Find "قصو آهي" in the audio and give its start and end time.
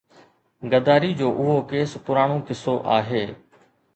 2.47-3.23